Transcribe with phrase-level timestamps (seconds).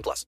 [0.00, 0.26] plus.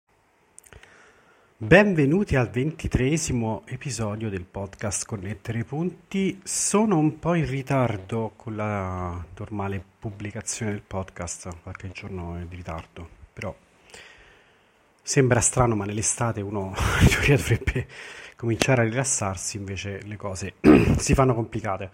[1.59, 6.39] Benvenuti al ventitresimo episodio del podcast Connettere i Punti.
[6.45, 13.09] Sono un po' in ritardo con la normale pubblicazione del podcast, qualche giorno di ritardo,
[13.33, 13.57] però
[15.01, 17.87] sembra strano, ma nell'estate uno in teoria dovrebbe
[18.37, 20.57] cominciare a rilassarsi, invece le cose
[20.99, 21.91] si fanno complicate.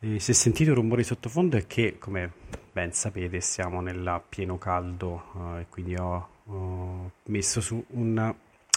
[0.00, 2.32] E se sentite un rumore di sottofondo è che, come
[2.78, 8.32] ben sapete, siamo nel pieno caldo uh, e quindi ho, ho, messo su un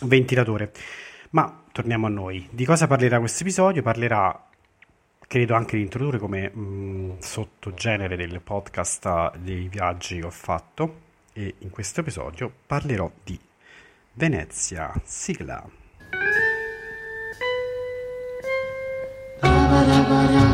[0.05, 0.71] ventilatore.
[1.31, 2.47] Ma torniamo a noi.
[2.49, 3.83] Di cosa parlerà questo episodio?
[3.83, 4.47] Parlerà,
[5.19, 10.95] credo anche di introdurre come mh, sottogenere del podcast dei viaggi che ho fatto
[11.33, 13.39] e in questo episodio parlerò di
[14.13, 15.63] Venezia, sigla.
[19.43, 20.50] Eccoci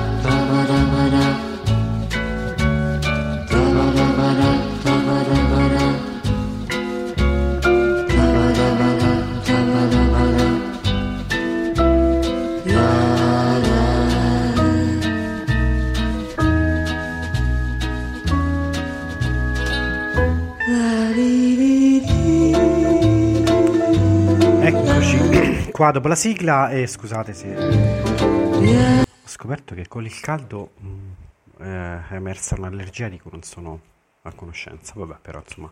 [25.88, 32.14] qua dopo la sigla e scusate se ho scoperto che con il caldo mh, è
[32.16, 33.80] emersa un'allergia di cui non sono
[34.24, 35.72] a conoscenza, vabbè però insomma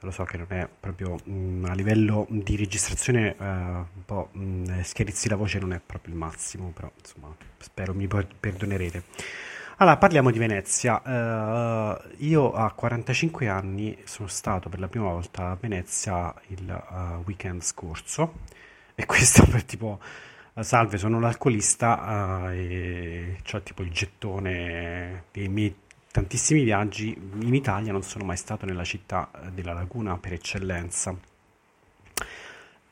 [0.00, 4.82] lo so che non è proprio mh, a livello di registrazione uh, un po' mh,
[4.82, 9.04] schiarizzi la voce non è proprio il massimo, però insomma spero mi perdonerete.
[9.78, 11.00] Allora, parliamo di Venezia.
[11.02, 17.22] Uh, io a 45 anni sono stato per la prima volta a Venezia il uh,
[17.24, 18.60] weekend scorso
[19.02, 20.00] e questo per tipo
[20.60, 25.74] salve sono l'alcolista uh, e ho tipo il gettone dei miei
[26.10, 27.16] tantissimi viaggi.
[27.40, 31.16] In Italia non sono mai stato nella città della laguna per eccellenza.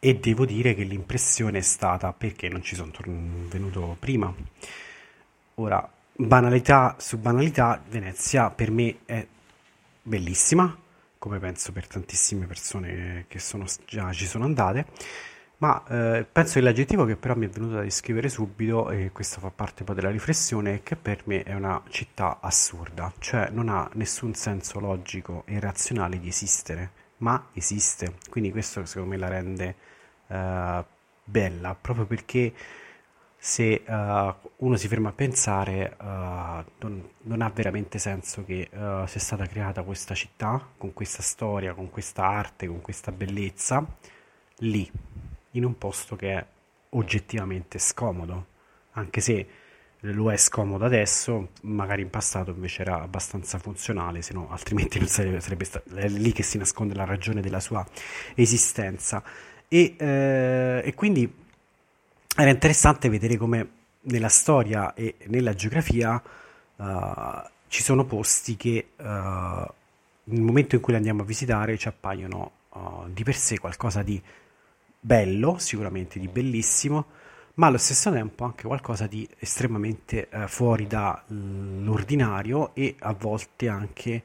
[0.02, 2.90] E devo dire che l'impressione è stata perché non ci sono
[3.48, 4.34] venuto prima.
[5.56, 9.26] Ora banalità su banalità Venezia per me è
[10.02, 10.76] bellissima
[11.18, 14.86] come penso per tantissime persone che sono, già ci sono andate
[15.60, 19.40] ma eh, penso che l'aggettivo che però mi è venuto da descrivere subito, e questo
[19.40, 23.68] fa parte poi della riflessione, è che per me è una città assurda, cioè non
[23.68, 28.14] ha nessun senso logico e razionale di esistere, ma esiste.
[28.30, 29.74] Quindi questo secondo me la rende
[30.28, 30.84] eh,
[31.24, 32.54] bella, proprio perché
[33.42, 39.06] se uh, uno si ferma a pensare uh, non, non, ha veramente senso che uh,
[39.06, 43.82] sia stata creata questa città con questa storia, con questa arte, con questa bellezza
[44.58, 44.90] lì
[45.52, 46.46] in un posto che è
[46.90, 48.46] oggettivamente scomodo,
[48.92, 49.48] anche se
[50.04, 55.40] lo è scomodo adesso, magari in passato invece era abbastanza funzionale, no altrimenti non sarebbe,
[55.40, 57.86] sarebbe stato, è lì che si nasconde la ragione della sua
[58.34, 59.22] esistenza.
[59.68, 61.32] E, eh, e quindi
[62.36, 63.68] era interessante vedere come
[64.02, 66.20] nella storia e nella geografia
[66.76, 66.84] uh,
[67.68, 72.52] ci sono posti che uh, nel momento in cui li andiamo a visitare ci appaiono
[72.70, 74.20] uh, di per sé qualcosa di
[75.00, 77.06] bello, sicuramente di bellissimo,
[77.54, 84.22] ma allo stesso tempo anche qualcosa di estremamente eh, fuori dall'ordinario e a volte anche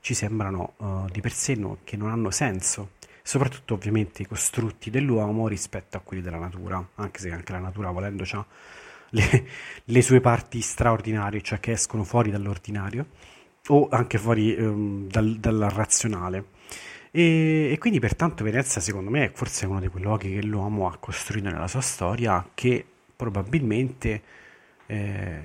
[0.00, 2.92] ci sembrano uh, di per sé no, che non hanno senso,
[3.22, 7.90] soprattutto ovviamente i costrutti dell'uomo rispetto a quelli della natura, anche se anche la natura
[7.90, 8.46] volendo ha
[9.10, 9.46] le,
[9.84, 13.06] le, sue parti straordinarie, cioè che escono fuori dall'ordinario
[13.68, 16.44] o anche fuori um, dal, dal razionale.
[17.10, 20.88] E, e, quindi pertanto Venezia secondo me è forse uno di quei luoghi che l'uomo
[20.88, 22.84] ha costruito nella sua storia che
[23.16, 24.22] probabilmente,
[24.86, 25.42] eh,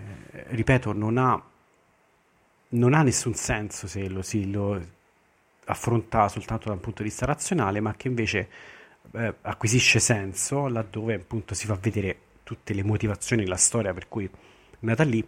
[0.49, 1.41] ripeto, non ha,
[2.69, 4.79] non ha, nessun senso se lo, si, lo,
[5.65, 8.49] affronta soltanto da un punto di vista razionale, ma che invece
[9.13, 14.25] eh, acquisisce senso laddove appunto si fa vedere tutte le motivazioni, la storia per cui
[14.25, 14.29] è
[14.79, 15.25] nata lì.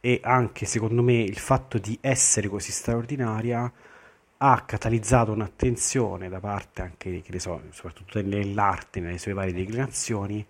[0.00, 3.70] E anche secondo me il fatto di essere così straordinaria
[4.38, 10.46] ha catalizzato un'attenzione da parte anche, che ne so, soprattutto nell'arte, nelle sue varie declinazioni,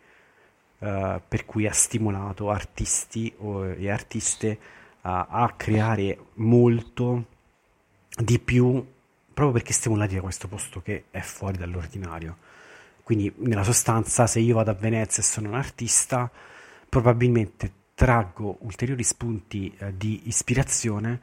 [0.81, 4.59] eh, per cui ha stimolato artisti e artiste
[5.03, 7.25] a, a creare molto
[8.17, 8.85] di più
[9.39, 12.39] proprio perché stimolati da questo posto che è fuori dall'ordinario.
[13.05, 16.29] Quindi, nella sostanza, se io vado a Venezia e sono un artista,
[16.89, 21.21] probabilmente traggo ulteriori spunti eh, di ispirazione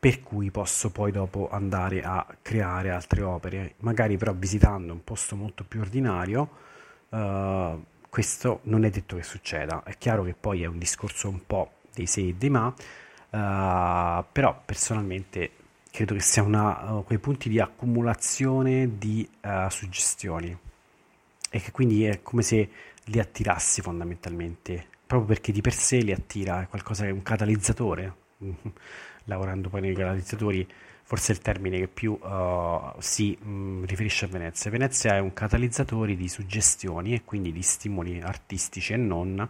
[0.00, 5.36] per cui posso poi dopo andare a creare altre opere, magari però visitando un posto
[5.36, 6.48] molto più ordinario.
[7.10, 11.44] Uh, questo non è detto che succeda, è chiaro che poi è un discorso un
[11.44, 15.50] po' dei se e dei ma, uh, però personalmente
[15.90, 19.28] credo che sia una, uh, quei punti di accumulazione di
[19.68, 20.56] suggestioni
[21.50, 22.70] e che quindi è come se
[23.04, 27.22] li attirassi fondamentalmente, proprio perché di per sé li attira, è qualcosa che è un
[27.22, 28.14] catalizzatore,
[29.30, 30.66] lavorando poi nei catalizzatori,
[31.04, 34.70] forse è il termine che più uh, si mh, mm, riferisce a Venezia.
[34.70, 39.48] Venezia è un catalizzatore di suggestioni e quindi di stimoli artistici e non,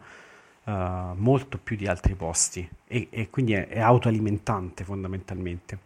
[0.64, 0.70] uh,
[1.14, 5.78] molto più di altri posti e, e quindi è, è autoalimentante fondamentalmente.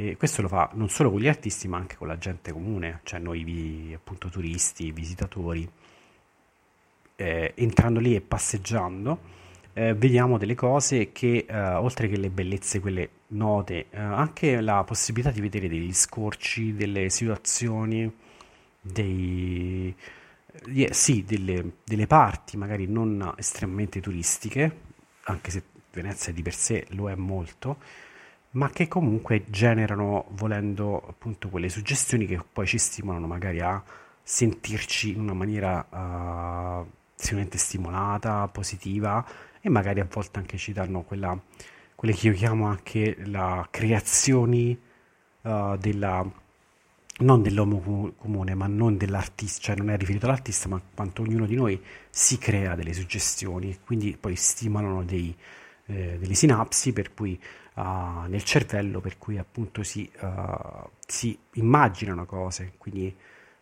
[0.00, 3.00] E questo lo fa non solo con gli artisti, ma anche con la gente comune,
[3.02, 5.68] cioè noi vi, appunto turisti, visitatori.
[7.16, 9.18] Eh, entrando lì e passeggiando,
[9.72, 14.82] eh, vediamo delle cose che, eh, oltre che le bellezze, quelle note, eh, anche la
[14.84, 18.12] possibilità di vedere degli scorci, delle situazioni,
[18.80, 19.94] dei,
[20.66, 24.76] yeah, sì, delle, delle parti magari non estremamente turistiche,
[25.24, 27.78] anche se Venezia di per sé lo è molto
[28.50, 33.82] ma che comunque generano, volendo appunto quelle suggestioni che poi ci stimolano magari a
[34.22, 39.24] sentirci in una maniera uh, sicuramente stimolata, positiva
[39.60, 41.38] e magari a volte anche ci danno quella,
[41.94, 44.78] quelle che io chiamo anche la creazioni
[45.42, 46.46] uh, della
[47.20, 51.56] non dell'uomo comune, ma non dell'artista, cioè non è riferito all'artista, ma quanto ognuno di
[51.56, 55.34] noi si crea delle suggestioni, quindi poi stimolano dei,
[55.86, 57.40] eh, delle sinapsi per cui
[57.74, 63.14] uh, nel cervello per cui appunto si, uh, si immaginano cose, quindi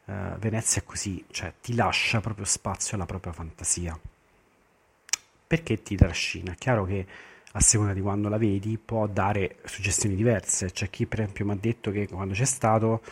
[0.06, 3.98] uh, Venezia è così, cioè ti lascia proprio spazio alla propria fantasia.
[5.46, 6.52] Perché ti trascina?
[6.52, 7.06] È chiaro che
[7.52, 11.52] a seconda di quando la vedi può dare suggestioni diverse, c'è chi per esempio mi
[11.52, 13.02] ha detto che quando c'è stato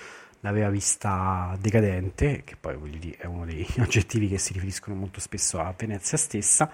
[0.41, 5.21] l'aveva vista decadente, che poi voglio dire è uno dei aggettivi che si riferiscono molto
[5.21, 6.71] spesso a Venezia stessa,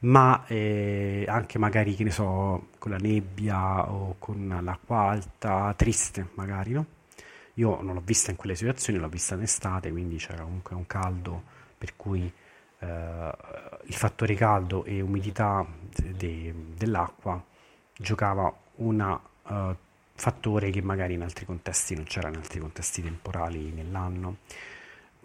[0.00, 6.28] ma eh, anche magari, che ne so, con la nebbia o con l'acqua alta, triste
[6.34, 6.86] magari, no?
[7.54, 10.86] Io non l'ho vista in quelle situazioni, l'ho vista in estate, quindi c'era comunque un
[10.86, 11.42] caldo
[11.76, 12.32] per cui
[12.84, 15.64] il fattore caldo e umidità
[15.94, 17.42] de- de- dell'acqua
[17.96, 19.76] giocava un uh,
[20.14, 24.38] fattore che magari in altri contesti non c'era, in altri contesti temporali nell'anno.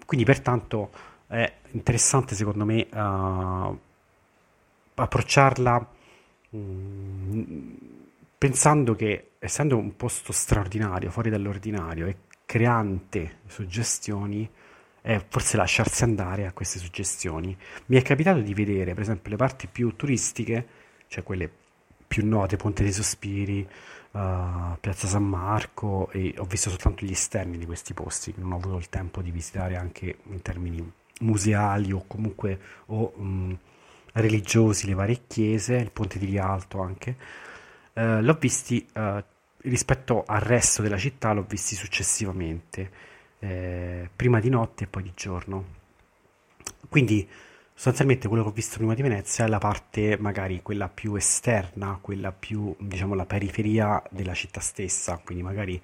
[0.06, 0.92] Quindi pertanto
[1.28, 3.80] è interessante secondo me uh,
[4.96, 5.88] approcciarla
[6.50, 7.76] mh, mm,
[8.38, 12.16] pensando che essendo un posto straordinario, fuori dall'ordinario e
[12.46, 14.50] creante suggestioni,
[15.08, 17.58] è forse lasciarsi andare a queste suggestioni.
[17.86, 20.68] Mi è capitato di vedere, per esempio, le parti più turistiche,
[21.08, 21.50] cioè quelle
[22.06, 23.66] più note, Ponte dei Sospiri,
[24.12, 28.58] uh, Piazza San Marco, e ho visto soltanto gli esterni di questi posti, non ho
[28.58, 30.92] avuto il tempo di visitare anche in termini
[31.22, 33.58] museali o comunque o, um,
[34.12, 37.16] religiosi, le varie chiese, il ponte di Rialto anche,
[37.94, 39.24] eh, l'ho visti eh,
[39.60, 45.12] rispetto al resto della città, l'ho visti successivamente, eh, prima di notte e poi di
[45.16, 45.76] giorno.
[46.90, 47.28] Quindi
[47.74, 52.00] sostanzialmente quello che ho visto prima di Venezia è la parte magari quella più esterna,
[52.02, 55.82] quella più diciamo la periferia della città stessa, quindi magari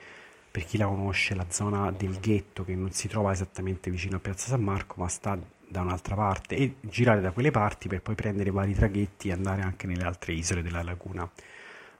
[0.49, 4.19] per chi la conosce la zona del ghetto che non si trova esattamente vicino a
[4.19, 8.13] Piazza San Marco ma sta da un'altra parte e girare da quelle parti per poi
[8.13, 11.27] prendere vari traghetti e andare anche nelle altre isole della laguna,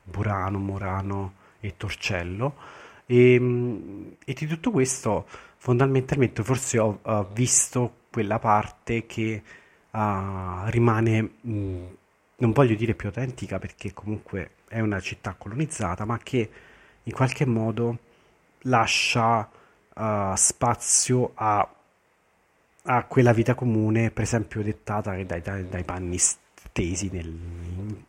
[0.04, 2.56] Burano, Morano e Torcello.
[3.06, 5.26] E, ehm, e di tutto questo
[5.58, 9.42] fondamentalmente forse ho, ho visto quella parte che
[9.92, 9.98] uh,
[10.66, 11.86] rimane, mh,
[12.38, 16.50] non voglio dire più autentica perché comunque è una città colonizzata, ma che
[17.04, 17.98] in qualche modo
[18.64, 19.50] lascia
[19.96, 21.68] uh, spazio a
[22.86, 26.18] a quella vita comune, per esempio, dettata dai, dai, dai panni
[26.72, 27.28] tesi nel,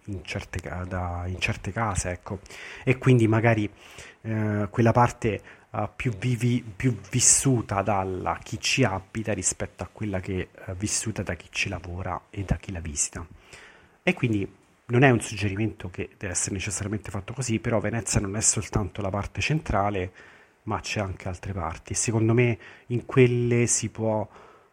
[0.04, 2.40] in, certe, da, in, certe, case, ecco.
[2.84, 3.70] E quindi magari
[4.22, 10.20] eh, quella parte uh, più, vivi, più, vissuta da chi ci abita rispetto a quella
[10.20, 13.26] che è uh, vissuta da chi ci lavora e da chi la visita.
[14.02, 14.50] E quindi
[14.86, 19.00] non è un suggerimento che deve essere necessariamente fatto così, però Venezia non è soltanto
[19.00, 20.12] la parte centrale,
[20.64, 21.94] ma c'è anche altre parti.
[21.94, 24.26] Secondo me in quelle si può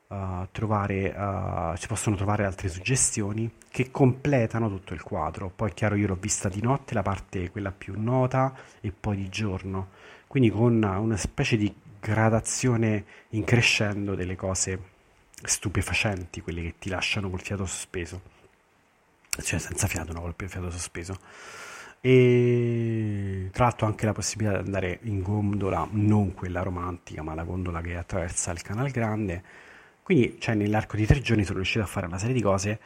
[0.07, 5.49] uh, trovare, uh, si possono trovare altre suggestioni che completano tutto il quadro.
[5.49, 9.15] Poi è chiaro, io l'ho vista di notte, la parte quella più nota, e poi
[9.15, 9.89] di giorno.
[10.27, 14.79] Quindi con una specie di gradazione in crescendo delle cose
[15.43, 18.39] stupefacenti, quelle che ti lasciano col fiato sospeso
[19.39, 21.17] cioè senza fiato, no, col fiato sospeso.
[22.01, 27.43] E tra l'altro anche la possibilità di andare in gondola, non quella romantica, ma la
[27.43, 29.43] gondola che attraversa il Canal Grande.
[30.03, 32.79] Quindi, cioè, nell'arco di tre giorni sono riuscito a fare una serie di cose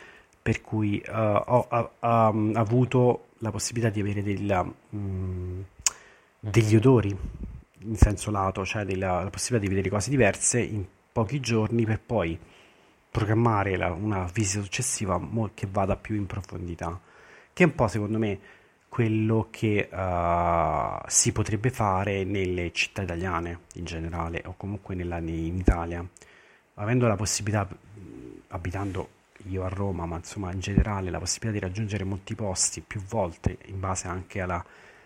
[0.46, 5.66] per cui uh, ho, ho, ho, avuto la possibilità di avere del, um,
[6.40, 7.18] degli odori
[7.80, 12.00] in senso lato, cioè della, la possibilità di vedere cose diverse in pochi giorni per
[12.00, 12.38] poi
[13.10, 15.20] programmare la, una visita successiva
[15.56, 17.02] che vada più in profondità,
[17.52, 18.40] che è un po' secondo me
[18.88, 25.58] quello che uh, si potrebbe fare nelle città italiane in generale o comunque nella, in
[25.58, 26.08] Italia,
[26.76, 27.68] avendo la possibilità,
[28.50, 29.15] abitando
[29.48, 33.58] io a Roma, ma insomma in generale la possibilità di raggiungere molti posti più volte
[33.66, 34.64] in base anche alla,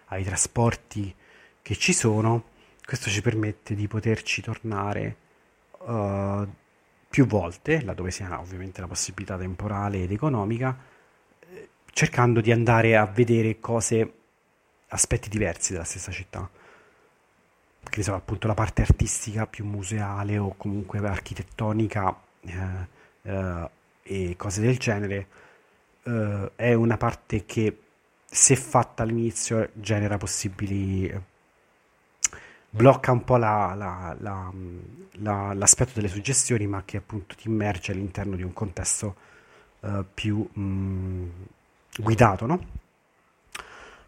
[0.08, 1.14] ai trasporti
[1.62, 2.44] che ci sono,
[2.84, 5.16] questo ci permette di poterci tornare
[5.80, 6.48] uh,
[7.10, 10.78] più volte, laddove ha ovviamente la possibilità temporale ed economica,
[11.40, 14.14] eh, cercando di andare a vedere cose,
[14.88, 16.50] aspetti diversi della stessa città.
[17.82, 22.88] Che ne so, appunto la parte artistica più museale o comunque architettonica eh,
[23.24, 23.70] eh,
[24.10, 25.28] e cose del genere,
[26.04, 27.78] eh, è una parte che
[28.26, 31.12] se fatta all'inizio genera possibili
[32.72, 38.36] blocca un po' la, la, la, l'aspetto delle suggestioni, ma che appunto ti immerge all'interno
[38.36, 39.16] di un contesto
[39.82, 41.30] uh, più mh, mm,
[41.98, 42.68] guidato, no?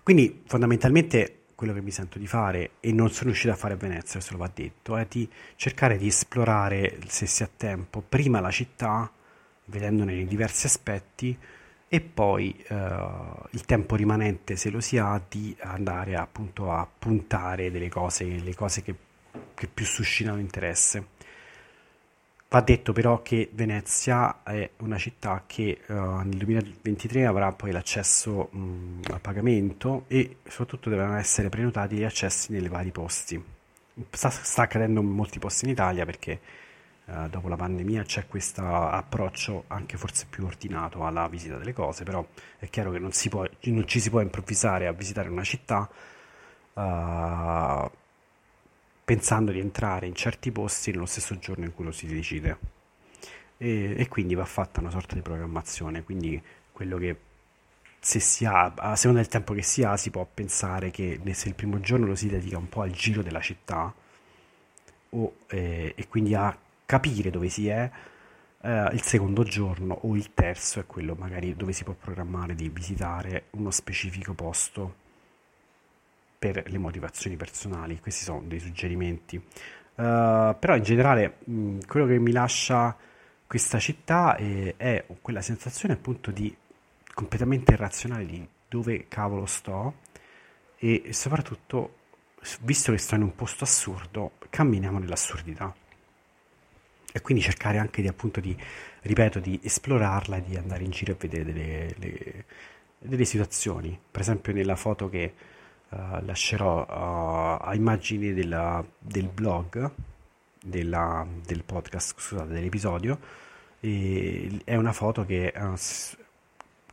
[0.03, 3.77] Quindi fondamentalmente quello che mi sento di fare, e non sono riuscito a fare a
[3.77, 8.39] Venezia, questo lo va detto, è di cercare di esplorare, se si ha tempo, prima
[8.39, 9.12] la città,
[9.72, 11.38] vedendone i diversi aspetti,
[11.94, 12.75] e poi eh,
[13.50, 18.56] il tempo rimanente, se lo si ha, di andare appunto a puntare delle cose, le
[18.56, 18.96] cose che,
[19.54, 21.06] che più suscitano interesse.
[22.48, 28.48] Va detto però che Venezia è una città che uh, nel 2023 avrà poi l'accesso
[28.51, 33.42] mh, a pagamento e soprattutto devono essere prenotati gli accessi nei vari posti.
[34.12, 36.40] Sta, sta accadendo in molti posti in Italia perché
[37.12, 42.03] eh, dopo la pandemia c'è questo approccio anche forse più ordinato alla visita delle cose,
[42.06, 42.25] però
[42.58, 45.89] è chiaro che non, può, non ci si può improvvisare a visitare una città
[46.74, 47.91] uh,
[49.03, 52.58] pensando di entrare in certi posti nello stesso giorno in cui lo si decide.
[53.58, 56.41] E, e quindi va fatta una sorta di programmazione, quindi
[56.72, 57.18] quello che
[58.00, 61.50] se si ha, a seconda del tempo che si ha, si può pensare che se
[61.50, 63.94] il primo giorno lo si dedica un po' al giro della città
[65.10, 66.58] o, eh, e quindi a
[66.92, 67.90] capire dove si è,
[68.64, 72.68] eh, il secondo giorno o il terzo è quello magari dove si può programmare di
[72.68, 74.96] visitare uno specifico posto
[76.38, 78.02] per le motivazioni personali.
[78.02, 79.38] Questi sono dei suggerimenti.
[79.38, 82.94] Uh, però in generale mh, quello che mi lascia
[83.48, 86.54] questa città è, è quella sensazione appunto di
[87.14, 89.94] completamente irrazionale di dove cavolo sto
[90.78, 92.00] e soprattutto
[92.62, 95.74] visto che sto in un posto assurdo camminiamo nell'assurdità
[97.12, 98.56] e quindi cercare anche di appunto di,
[99.01, 102.46] ripeto, di esplorarla e di andare in giro e vedere delle, le,
[102.98, 103.98] delle situazioni.
[104.10, 105.34] Per esempio nella foto che
[105.89, 109.91] uh, lascerò uh, a immagini della, del blog,
[110.63, 113.20] della, del podcast, scusate, dell'episodio,
[113.80, 115.74] è una foto che, uh,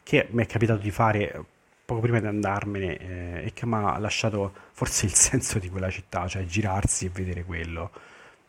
[0.03, 1.45] che mi è capitato di fare
[1.85, 5.91] poco prima di andarmene eh, e che mi ha lasciato forse il senso di quella
[5.91, 7.91] città, cioè girarsi e vedere quello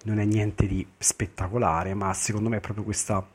[0.04, 3.26] non è niente di spettacolare, ma secondo me è proprio questa,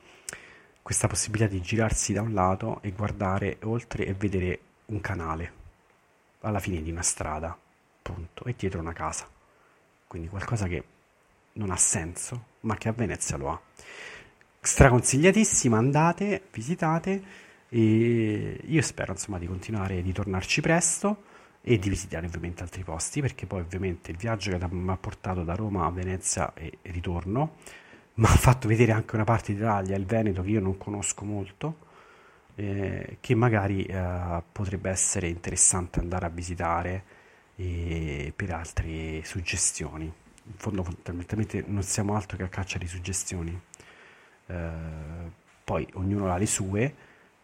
[0.80, 5.62] questa possibilità di girarsi da un lato e guardare oltre e vedere un canale
[6.40, 7.56] alla fine di una strada,
[8.02, 9.28] punto, e dietro una casa.
[10.06, 10.84] Quindi qualcosa che
[11.54, 13.60] non ha senso, ma che a Venezia lo ha.
[14.60, 17.22] Straconsigliatissima, andate, visitate
[17.68, 21.24] e io spero insomma di continuare di tornarci presto
[21.66, 25.44] e di visitare ovviamente altri posti perché poi ovviamente il viaggio che mi ha portato
[25.44, 27.56] da Roma a Venezia e ritorno
[28.16, 31.78] mi ha fatto vedere anche una parte d'Italia, il Veneto che io non conosco molto
[32.56, 37.04] eh, che magari eh, potrebbe essere interessante andare a visitare
[37.56, 40.04] eh, per altre suggestioni.
[40.04, 43.60] In fondo fondamentalmente non siamo altro che a caccia di suggestioni.
[44.46, 44.70] Eh,
[45.64, 46.94] poi ognuno ha le sue,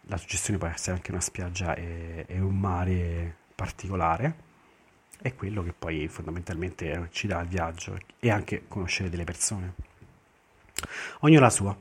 [0.03, 4.49] la suggestione può essere anche una spiaggia e, e un mare particolare
[5.21, 9.73] è quello che poi fondamentalmente ci dà il viaggio e anche conoscere delle persone.
[11.19, 11.77] Ognuno la sua.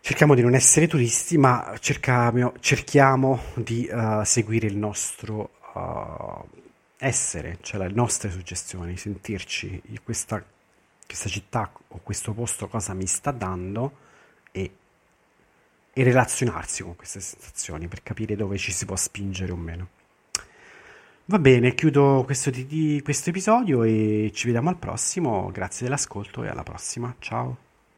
[0.00, 6.48] Cerchiamo di non essere turisti, ma cerchiamo, cerchiamo di uh, seguire il nostro uh,
[6.98, 10.44] essere, cioè le nostre suggestioni, sentirci questa,
[11.06, 13.98] questa città o questo posto cosa mi sta dando
[14.50, 14.76] e,
[15.92, 19.88] e relazionarsi con queste sensazioni per capire dove ci si può spingere o meno.
[21.28, 22.52] Va bene, chiudo questo,
[23.02, 25.50] questo episodio e ci vediamo al prossimo.
[25.50, 27.14] Grazie dell'ascolto e alla prossima.
[27.18, 27.65] Ciao.